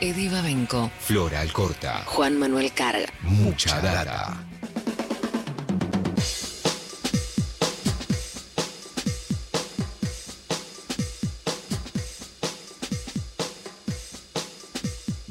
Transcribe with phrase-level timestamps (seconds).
[0.00, 0.90] Ediva Benco.
[0.98, 2.02] Flora Alcorta.
[2.04, 3.06] Juan Manuel Carga.
[3.22, 4.57] Mucha data.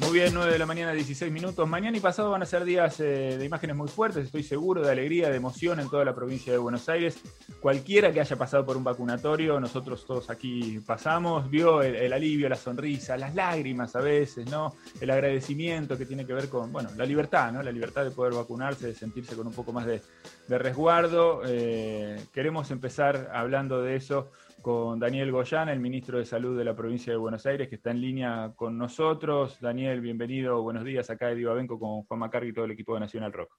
[0.08, 1.68] Muy bien, 9 de la mañana, 16 minutos.
[1.68, 4.90] Mañana y pasado van a ser días eh, de imágenes muy fuertes, estoy seguro, de
[4.90, 7.18] alegría, de emoción en toda la provincia de Buenos Aires.
[7.60, 12.56] Cualquiera que haya pasado por un vacunatorio, nosotros todos aquí pasamos, vio el, alivio, la
[12.56, 14.74] sonrisa, las lágrimas a veces, ¿no?
[14.98, 17.62] El agradecimiento que tiene que ver con, bueno, la libertad, ¿no?
[17.62, 20.00] La libertad de poder vacunarse, de sentirse con un poco más de,
[20.48, 21.42] resguardo.
[21.44, 24.30] Eh, queremos empezar hablando de eso
[24.62, 27.90] con Daniel Goyán, el ministro de Salud de la provincia de Buenos Aires, que está
[27.90, 29.60] en línea con nosotros.
[29.60, 33.00] Daniel, bienvenido, buenos días acá de Divabenco con Juan Macarri y todo el equipo de
[33.00, 33.50] Nacional Rock.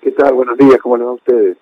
[0.00, 0.34] ¿Qué tal?
[0.34, 1.56] Buenos días, ¿cómo les va a ustedes?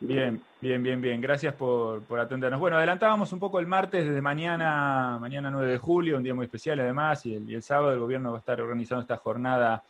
[0.00, 1.20] Bien, bien, bien, bien.
[1.20, 2.60] Gracias por, atendernos.
[2.60, 6.44] Bueno, adelantábamos un poco el martes, desde mañana, mañana 9 de julio, un día muy
[6.44, 9.82] especial además, y el, y el sábado el gobierno va a estar organizando esta jornada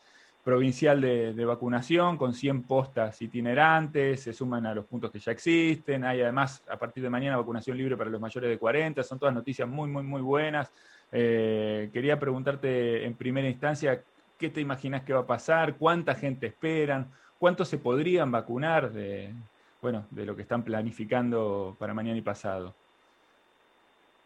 [0.45, 6.05] provincial de, vacunación con 100 postas itinerantes, se suman a los puntos que ya existen,
[6.05, 9.35] hay además a partir de mañana vacunación libre para los mayores de 40, son todas
[9.35, 10.71] noticias muy, muy, muy buenas.
[11.11, 14.03] Eh, quería preguntarte en primera instancia,
[14.39, 15.77] ¿qué te imaginas que va a pasar?
[15.77, 17.07] ¿Cuánta gente esperan?
[17.39, 19.33] ¿Cuántos se podrían vacunar de,
[19.81, 22.75] bueno, de lo que están planificando para mañana y pasado?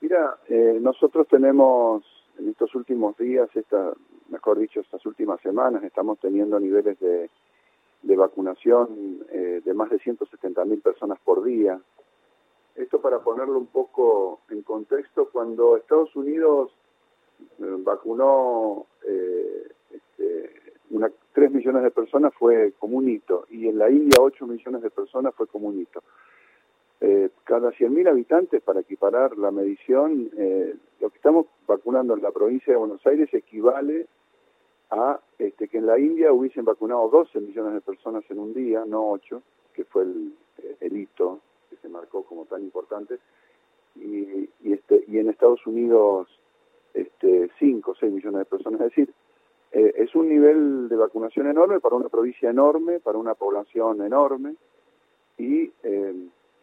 [0.00, 2.03] Mira, eh, nosotros tenemos
[2.38, 3.92] en estos últimos días esta
[4.29, 7.31] mejor dicho, estas últimas semanas estamos teniendo niveles de,
[8.17, 11.81] vacunación eh, de más de 170 mil personas por día.
[12.75, 16.71] Esto para ponerlo un poco en contexto, cuando Estados Unidos
[17.41, 20.53] eh, vacunó eh, este,
[20.91, 24.83] una, 3 millones de personas fue como un hito, y en la India 8 millones
[24.83, 26.03] de personas fue como un hito.
[27.01, 30.31] Eh, cada 100.000 habitantes, para equiparar la medición,
[31.01, 34.06] lo que estamos vacunando en la provincia de Buenos Aires equivale
[34.91, 38.84] a este, que en la India hubiesen vacunado 12 millones de personas en un día,
[38.86, 39.42] no 8,
[39.75, 40.34] que fue el,
[40.81, 41.41] hito
[41.71, 43.19] que se marcó como tan importante,
[43.94, 46.28] y, y, este, y en Estados Unidos
[46.94, 48.81] este, 5 o 6 millones de personas.
[48.81, 49.12] Es decir,
[49.72, 54.56] eh, es un nivel de vacunación enorme para una provincia enorme, para una población enorme,
[55.37, 56.15] y eh,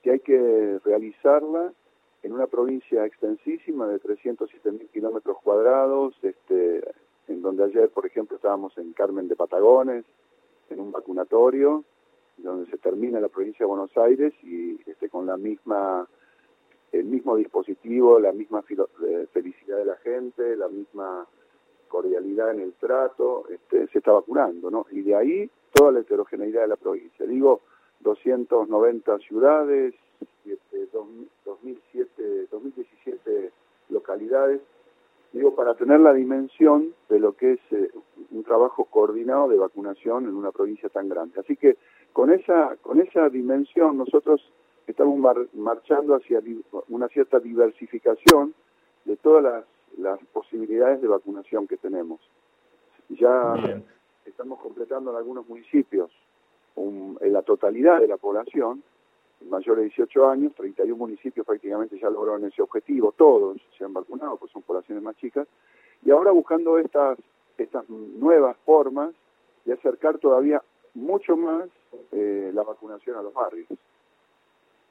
[0.02, 1.72] que hay que realizarla
[2.24, 6.84] en una provincia extensísima de 307 mil kilómetros cuadrados, este,
[7.28, 10.06] en donde ayer, por ejemplo, estábamos en Carmen de Patagones,
[10.70, 11.84] en un vacunatorio,
[12.38, 16.08] donde se termina la provincia de Buenos Aires y este, con la misma
[16.92, 21.28] el mismo dispositivo, la misma eh, felicidad de la gente, la misma
[21.90, 24.86] cordialidad en el trato, este, se está vacunando, ¿no?
[24.92, 27.26] Y de ahí toda la heterogeneidad de la provincia.
[27.26, 27.62] Digo,
[28.00, 29.94] 290 ciudades,
[30.46, 33.52] este, 2007, 2017
[33.90, 34.62] localidades,
[35.36, 37.92] digo, para tener la dimensión de lo que es eh,
[38.32, 41.40] un trabajo coordinado de vacunación en una provincia tan grande.
[41.40, 41.78] Así que
[42.14, 44.42] con esa, con esa dimensión nosotros
[44.88, 45.20] estamos
[45.54, 46.42] marchando hacia
[46.88, 48.54] una cierta diversificación
[49.04, 49.66] de todas
[49.98, 52.20] las, posibilidades de vacunación que tenemos.
[53.10, 53.56] Ya
[54.26, 56.12] estamos completando en algunos municipios
[56.76, 58.84] en la totalidad de la población,
[59.42, 64.38] mayores de 18 años, 31 municipios prácticamente ya lograron ese objetivo, todos se han vacunado,
[64.38, 65.48] pues son poblaciones más chicas,
[66.04, 67.18] y ahora buscando estas,
[67.58, 69.14] estas nuevas formas
[69.66, 70.62] de acercar todavía
[70.94, 71.70] mucho más
[72.12, 73.68] eh, la vacunación a los barrios.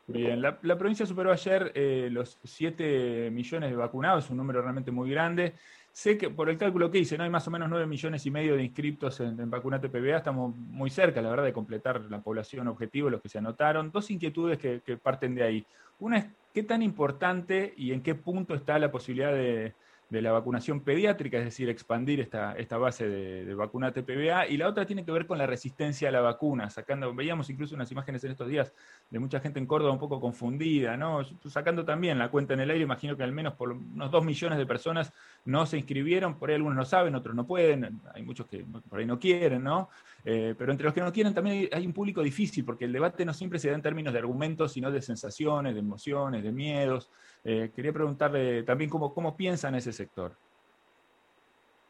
[0.06, 5.10] Bien, la, provincia superó ayer eh, los 7 millones de vacunados, un número realmente muy
[5.10, 5.54] grande.
[5.92, 7.24] Sé que por el cálculo que hice, ¿no?
[7.24, 10.90] hay más o menos 9 millones y medio de inscriptos en, Vacunate PBA, estamos muy
[10.90, 13.90] cerca, la verdad, de completar la población objetivo, los que se anotaron.
[13.92, 15.66] Dos inquietudes que parten de ahí.
[16.00, 19.74] Una es, ¿qué tan importante y en qué punto está la posibilidad de,
[20.14, 24.56] de la vacunación pediátrica, es decir, expandir esta, esta base de, de vacunate PBA, y
[24.56, 27.90] la otra tiene que ver con la resistencia a la vacuna, sacando, veíamos incluso unas
[27.90, 28.72] imágenes en estos días
[29.10, 31.22] de mucha gente en Córdoba un poco confundida, ¿no?
[31.48, 34.56] Sacando también la cuenta en el aire, imagino que al menos por unos dos millones
[34.58, 35.12] de personas
[35.44, 38.98] no se inscribieron, por ahí algunos no saben, otros no pueden, hay muchos que por
[38.98, 39.90] ahí no quieren, ¿no?
[40.24, 43.24] Eh, pero entre los que no quieren también hay, un público difícil, porque el debate
[43.24, 47.10] no siempre se da en términos de argumentos, sino de sensaciones, de emociones, de miedos.
[47.44, 50.32] Eh, quería preguntarle también cómo, cómo piensan ese sector.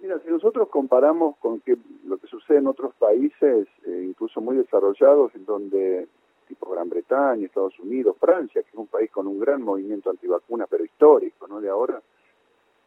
[0.01, 4.57] Mira, si nosotros comparamos con que lo que sucede en otros países, eh, incluso muy
[4.57, 6.09] desarrollados, en donde,
[6.49, 10.67] tipo Gran Bretaña, Estados Unidos, Francia, que es un país con un gran movimiento antivacuna,
[10.67, 11.61] pero histórico, ¿no?
[11.61, 12.03] De ahora,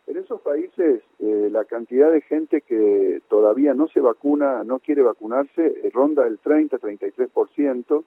[0.06, 5.02] en esos países eh, la cantidad de gente que todavía no se vacuna, no quiere
[5.02, 8.04] vacunarse, ronda el 30-33%,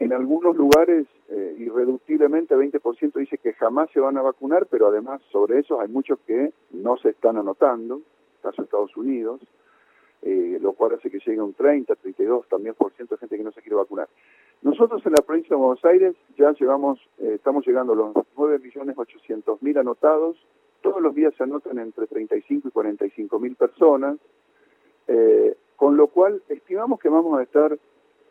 [0.00, 5.20] en algunos lugares eh, irreductiblemente 20% dice que jamás se van a vacunar, pero además
[5.30, 8.00] sobre eso hay muchos que no se están anotando,
[8.42, 9.42] caso Estados Unidos,
[10.22, 13.36] eh, lo cual hace que llegue a un 30, 32 también por ciento de gente
[13.36, 14.08] que no se quiere vacunar.
[14.62, 19.80] Nosotros en la provincia de Buenos Aires ya llevamos, eh, estamos llegando a los 9.800.000
[19.80, 20.38] anotados,
[20.80, 24.16] todos los días se anotan entre 35 y 45.000 personas,
[25.08, 27.78] eh, con lo cual estimamos que vamos a estar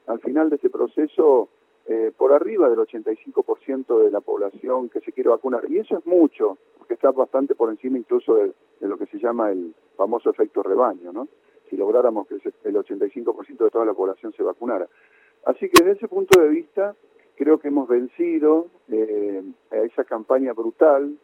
[0.08, 1.48] al final de este proceso
[1.92, 5.64] eh, por arriba del 85% de la población que se quiere vacunar.
[5.68, 9.52] Y eso es mucho, porque está bastante por encima incluso de, lo que se llama
[9.52, 11.28] el famoso efecto rebaño, ¿no?
[11.68, 14.88] Si lográramos que el 85% de toda la población se vacunara.
[15.46, 16.96] Así que desde ese punto de vista,
[17.36, 19.42] creo que hemos vencido eh,
[19.72, 21.18] a esa campaña brutal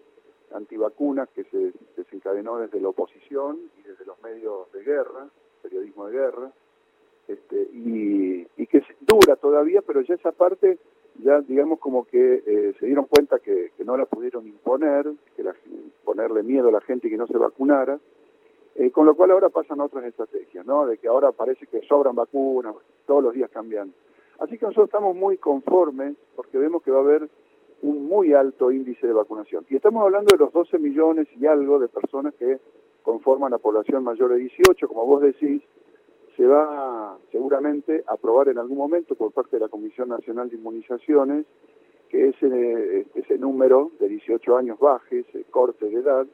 [0.52, 5.28] antivacunas que se desencadenó desde la oposición y desde los medios de guerra,
[5.62, 6.52] periodismo de guerra,
[7.28, 10.80] este, y, que dura todavía, pero ya esa parte,
[11.24, 15.06] ya digamos como que eh, se dieron cuenta que, no la pudieron imponer,
[15.36, 15.44] que
[16.04, 18.00] ponerle miedo a la gente y que no se vacunara,
[18.76, 20.86] eh, con lo cual ahora pasan otras estrategias, ¿no?
[20.86, 22.76] De que ahora parece que sobran vacunas,
[23.06, 23.94] todos los días cambian.
[24.40, 27.30] Así que nosotros estamos muy conformes porque vemos que va a haber
[27.82, 29.66] un muy alto índice de vacunación.
[29.70, 32.60] Y estamos hablando de los 12 millones y algo de personas que
[33.04, 35.62] conforman la población mayor de 18, como vos decís,
[36.36, 40.58] se va seguramente a aprobar en algún momento por parte de la Comisión Nacional de
[40.58, 41.46] Inmunizaciones
[42.10, 46.28] que ese, ese número de 18 años baje, ese corte de edad.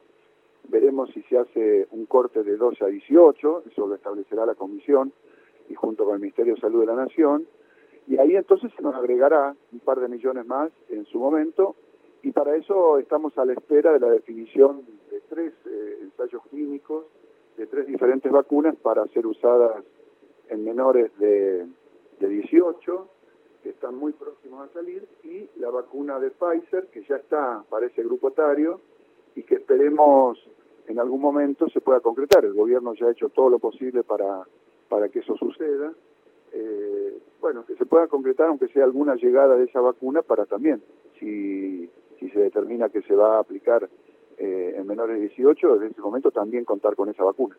[0.68, 5.12] Veremos si se hace un corte de 12 a 18, eso lo establecerá la Comisión
[5.68, 7.46] y junto con el Ministerio de Salud de la Nación.
[8.06, 11.76] Y ahí entonces se nos agregará un par de millones más en su momento
[12.22, 17.06] y para eso estamos a la espera de la definición de tres eh, ensayos clínicos
[17.56, 19.84] de tres diferentes vacunas para ser usadas
[20.48, 21.66] en menores de,
[22.20, 23.08] de 18,
[23.62, 27.86] que están muy próximos a salir, y la vacuna de Pfizer, que ya está para
[27.86, 28.80] ese grupo etario,
[29.34, 30.38] y que esperemos
[30.88, 32.44] en algún momento se pueda concretar.
[32.44, 34.46] El gobierno ya ha hecho todo lo posible para,
[34.88, 35.92] para que eso suceda.
[36.52, 40.82] Eh, bueno, que se pueda concretar, aunque sea alguna llegada de esa vacuna, para también,
[41.18, 41.88] si,
[42.18, 43.88] si se determina que se va a aplicar
[44.38, 47.56] eh, en menores de 18, en ese momento también contar con esa vacuna.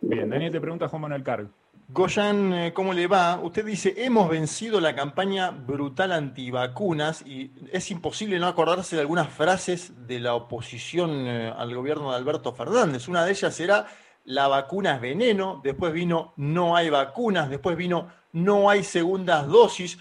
[0.00, 1.48] Bien, Daniel te pregunta Juan Manuel Cargo.
[1.88, 3.40] Goyan, eh, ¿cómo le va?
[3.40, 9.28] Usted dice, hemos vencido la campaña brutal antivacunas y es imposible no acordarse de algunas
[9.28, 13.06] frases de la oposición eh, al gobierno de Alberto Fernández.
[13.06, 13.86] Una de ellas era,
[14.24, 19.96] la vacuna es veneno, después vino, no hay vacunas, después vino, no hay segundas dosis.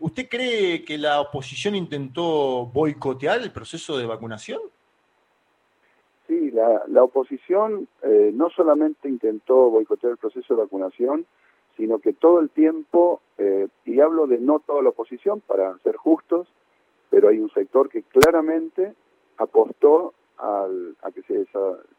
[0.00, 4.60] ¿Usted cree que la oposición intentó boicotear el proceso de vacunación?
[6.30, 11.26] Sí, la, oposición eh, no solamente intentó boicotear el proceso de vacunación,
[11.76, 15.96] sino que todo el tiempo, eh, y hablo de no toda la oposición para ser
[15.96, 16.46] justos,
[17.10, 18.94] pero hay un sector que claramente
[19.38, 21.46] apostó al, a que se,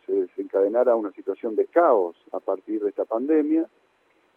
[0.05, 3.67] se desencadenara una situación de caos a partir de esta pandemia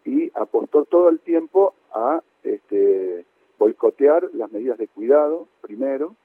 [0.04, 3.24] y apostó todo el tiempo a este,
[3.60, 6.16] boicotear las medidas de cuidado, primero,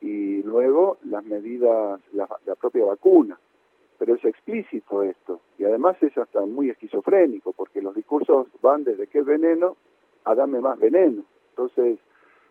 [0.00, 2.26] y luego las medidas, la,
[2.58, 3.38] propia vacuna.
[3.98, 9.06] Pero es explícito esto y además es hasta muy esquizofrénico porque los discursos van desde
[9.06, 9.76] qué veneno
[10.24, 11.24] a dame más veneno.
[11.50, 11.98] Entonces,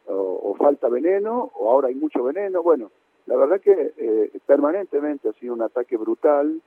[0.06, 2.62] o, falta veneno o ahora hay mucho veneno.
[2.62, 2.92] Bueno,
[3.26, 6.62] la verdad que eh, permanentemente ha sido un ataque brutal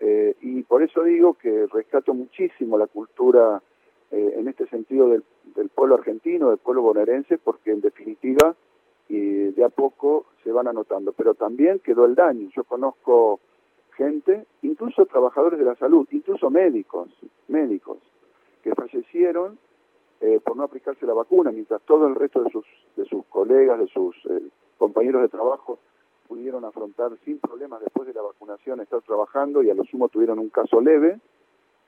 [0.00, 3.62] eh, y por eso digo que rescato muchísimo la cultura
[4.10, 8.54] eh, en este sentido del, del pueblo argentino, del pueblo bonaerense, porque en definitiva
[9.08, 11.12] y de a poco se van anotando.
[11.12, 12.48] Pero también quedó el daño.
[12.54, 13.40] Yo conozco
[13.96, 17.08] gente, incluso trabajadores de la salud, incluso médicos,
[17.48, 17.98] médicos,
[18.62, 19.58] que fallecieron
[20.20, 22.64] eh, por no aplicarse la vacuna, mientras todo el resto de sus,
[22.96, 24.42] de sus colegas, de sus eh,
[24.78, 25.78] compañeros de trabajo
[26.28, 30.38] pudieron afrontar sin problemas después de la vacunación, estar trabajando y a lo sumo tuvieron
[30.38, 31.18] un caso leve.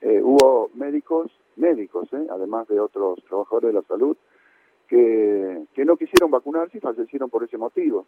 [0.01, 4.15] Eh, hubo médicos, médicos, además de otros trabajadores de la salud,
[4.87, 8.05] que, no quisieron vacunarse y fallecieron por ese motivo.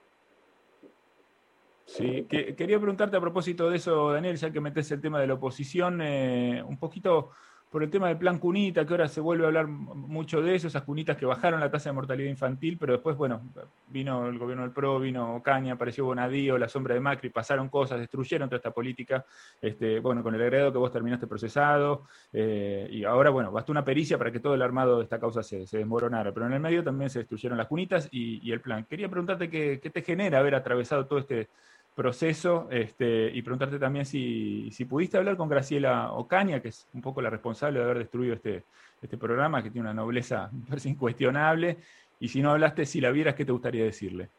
[1.86, 5.28] Sí, que, quería preguntarte a propósito de eso, Daniel, ya que metes el tema de
[5.28, 7.32] la oposición, eh, un poquito
[7.72, 10.68] por el tema del plan cunita, que ahora se vuelve a hablar mucho de eso,
[10.68, 13.42] esas cunitas que bajaron la tasa de mortalidad infantil, pero después, bueno,
[13.90, 18.00] vino el gobierno del PRO, vino Caña, apareció Bonadío, la sombra de Macri, pasaron cosas,
[18.00, 19.26] destruyeron toda esta política,
[19.62, 23.84] este, bueno, con el agregado que vos terminaste procesado, eh, y ahora, bueno, bastó una
[23.84, 26.84] pericia para que todo el armado de esta causa se, desmoronara, pero en el medio
[26.84, 28.86] también se destruyeron las cunitas y, el plan.
[28.86, 31.50] Quería preguntarte qué te genera haber atravesado todo este
[31.98, 37.02] proceso este, y preguntarte también si, si, pudiste hablar con Graciela Ocaña, que es un
[37.02, 38.66] poco la responsable de haber destruido este,
[39.02, 40.52] este programa, que tiene una nobleza
[40.86, 41.78] incuestionable,
[42.20, 44.30] Y si no hablaste, si la vieras, ¿qué te gustaría decirle?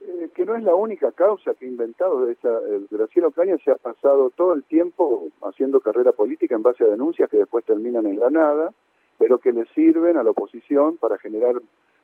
[0.00, 2.30] Eh, que no es la única causa que ha inventado.
[2.30, 6.84] Esa, el Graciela Ocaña se ha pasado todo el tiempo haciendo carrera política en base
[6.84, 8.72] a denuncias que después terminan en la nada,
[9.18, 11.56] pero que le sirven a la oposición para generar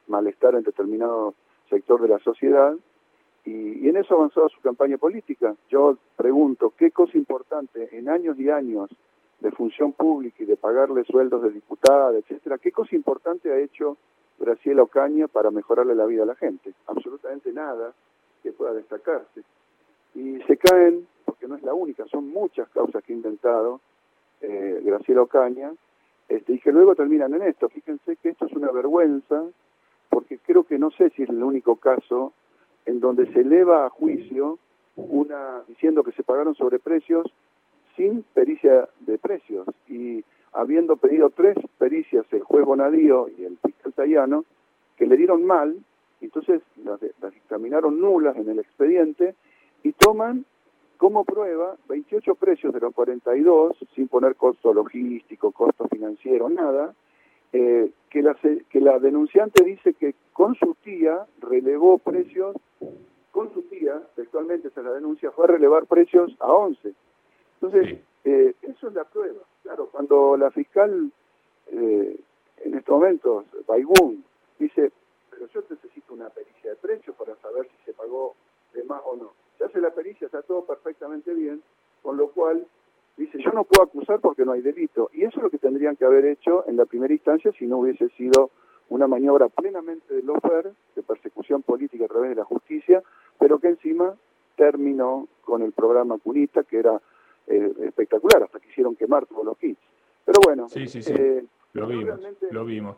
[0.08, 1.34] malestar en determinado
[1.70, 2.74] sector de la sociedad.
[3.44, 5.54] Y, y en eso ha su campaña política.
[5.68, 8.90] Yo pregunto, ¿qué cosa importante en años y años
[9.40, 13.96] de función pública y de pagarle sueldos de diputada, etcétera, ¿qué cosa importante ha hecho
[14.38, 16.72] Graciela Ocaña para mejorarle la vida a la gente?
[16.86, 17.92] Absolutamente nada
[18.42, 19.42] que pueda destacarse.
[20.14, 23.80] Y se caen, porque no es la única, son muchas causas que ha inventado
[24.40, 25.72] eh, Graciela Ocaña,
[26.28, 27.68] este, y que luego terminan en esto.
[27.68, 29.44] Fíjense que esto es una vergüenza,
[30.10, 32.32] porque creo que no sé si es el único caso
[32.88, 34.58] en donde se eleva a juicio
[34.96, 37.26] una diciendo que se pagaron sobreprecios
[37.96, 39.66] sin pericia de precios.
[39.88, 44.44] Y habiendo pedido tres pericias el juez Bonadío y el fiscal Tayano,
[44.96, 45.76] que le dieron mal,
[46.22, 49.34] entonces las, las dictaminaron nulas en el expediente
[49.82, 50.46] y toman
[50.96, 56.94] como prueba 28 precios de los 42, sin poner costo logístico, costo financiero, nada,
[57.52, 62.56] eh, que, la, que la denunciante dice que con su tía relevó precios,
[63.88, 66.94] tía, textualmente se la denuncia, fue relevar precios a 11.
[67.60, 69.40] Entonces, eh, eso es la prueba.
[69.62, 71.10] Claro, cuando la fiscal
[71.72, 72.18] eh,
[72.64, 74.24] en estos momentos, Baigún,
[74.58, 74.90] dice,
[75.30, 78.34] pero yo necesito una pericia de precios para saber si se pagó
[78.74, 79.32] de más o no.
[79.56, 81.62] Se hace la pericia, está todo perfectamente bien,
[82.02, 82.66] con lo cual
[83.16, 85.10] dice, yo no puedo acusar porque no hay delito.
[85.12, 87.78] Y eso es lo que tendrían que haber hecho en la primera instancia si no
[87.78, 88.50] hubiese sido
[88.88, 93.02] una maniobra plenamente de lofer, de persecución política a través de la justicia,
[93.38, 94.14] pero que encima
[94.56, 97.00] terminó con el programa Cunita, que era
[97.46, 99.80] eh, espectacular, hasta quisieron quemar todos los kits.
[100.24, 101.12] Pero bueno, sí, sí, sí.
[101.16, 102.96] Eh, lo vimos, lo vimos.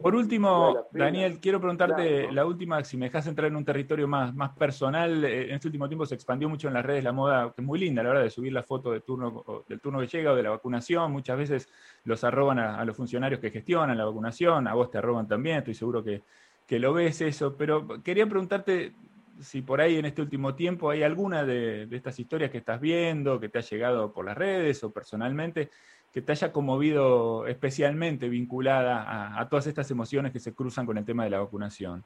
[0.00, 4.34] Por último, Daniel, quiero preguntarte la última, si me dejas entrar en un territorio más,
[4.34, 7.52] más personal, eh, en este último tiempo se expandió mucho en las redes la moda,
[7.54, 10.06] que es muy linda, la verdad, de subir la foto de turno, del turno que
[10.06, 11.68] llega o de la vacunación, muchas veces
[12.04, 15.74] los arroban a, los funcionarios que gestionan la vacunación, a vos te arroban también, estoy
[15.74, 16.22] seguro que,
[16.66, 18.92] que lo ves eso, pero quería preguntarte
[19.40, 23.40] si por ahí en este último tiempo hay alguna de, estas historias que estás viendo,
[23.40, 25.70] que te ha llegado por las redes o personalmente,
[26.12, 31.04] que te haya conmovido especialmente vinculada a, todas estas emociones que se cruzan con el
[31.04, 32.04] tema de la vacunación?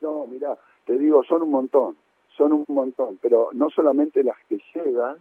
[0.00, 1.96] No, mira, te digo, son un montón,
[2.36, 5.16] son un montón, pero no solamente las que llegan,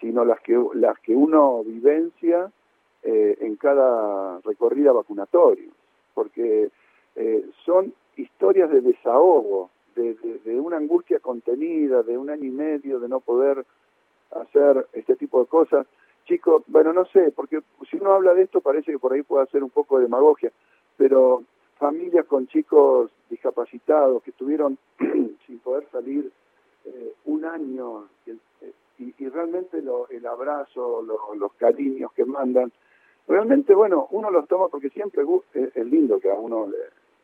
[0.00, 2.50] sino las que, las que uno vivencia
[3.02, 5.70] eh, en cada recorrida vacunatorio,
[6.14, 6.70] porque
[7.16, 13.08] eh, son historias de desahogo, de, una angustia contenida, de un año y medio de
[13.08, 13.64] no poder
[14.32, 15.86] hacer este tipo de cosas.
[16.26, 17.60] Chicos, bueno, no sé, porque
[17.90, 20.50] si uno habla de esto parece que por ahí puede hacer un poco de demagogia,
[20.96, 21.42] pero
[21.78, 24.78] familias con chicos discapacitados que estuvieron
[25.46, 26.30] sin poder salir
[26.86, 28.36] eh, un año eh,
[28.98, 32.72] y, y realmente lo, el abrazo, lo, los cariños que mandan,
[33.26, 36.76] realmente, bueno, uno los toma porque siempre es lindo que a uno le,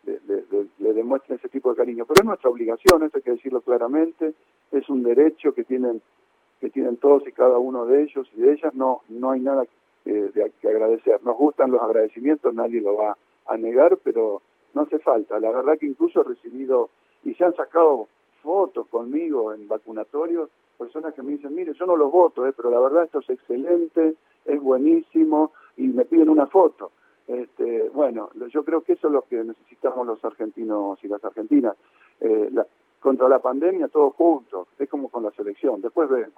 [0.05, 0.45] le, le,
[0.79, 4.35] le, demuestren ese tipo de cariño, pero es nuestra obligación, eso hay que decirlo claramente,
[4.73, 6.01] es un derecho que tienen
[6.61, 9.65] que tienen todos y cada uno de ellos y de ellas, no, no hay nada
[10.05, 11.21] que, de, que agradecer.
[11.25, 13.17] Nos gustan los agradecimientos, nadie lo va
[13.47, 14.43] a negar, pero
[14.75, 15.41] no hace falta.
[15.41, 16.91] La verdad que incluso he recibido,
[17.25, 18.09] y se han sacado
[18.43, 22.71] fotos conmigo en vacunatorios, personas que me dicen, mire, yo no los voto, eh, pero
[22.71, 24.15] la verdad esto es excelente,
[24.45, 26.93] es buenísimo, y me piden una foto.
[27.31, 31.77] Este, bueno, yo creo que eso es lo que necesitamos los argentinos y las argentinas.
[32.21, 32.67] Eh, la,
[32.99, 36.35] contra la pandemia todos juntos, es como con la selección, después vemos.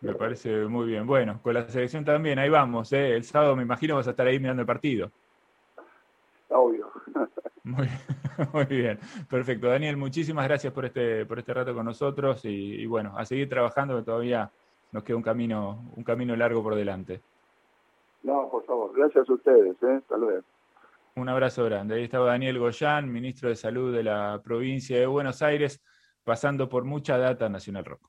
[0.00, 1.06] Me parece muy bien.
[1.06, 2.92] Bueno, con la selección también, ahí vamos.
[2.92, 3.14] ¿eh?
[3.14, 5.12] El sábado me imagino vas a estar ahí mirando el partido.
[6.48, 6.90] Obvio.
[7.64, 7.86] Muy,
[8.54, 9.68] muy, bien, perfecto.
[9.68, 13.46] Daniel, muchísimas gracias por este, por este rato con nosotros y, y, bueno, a seguir
[13.46, 14.50] trabajando que todavía
[14.90, 17.20] nos queda un camino, un camino largo por delante.
[18.28, 20.02] No, por favor, gracias a ustedes, ¿eh?
[20.02, 20.16] hasta.
[21.16, 21.94] Un abrazo grande.
[21.94, 25.82] Ahí estaba Daniel Goyán, ministro de Salud de la provincia de Buenos Aires,
[26.24, 28.02] pasando por mucha data Nacional Rock.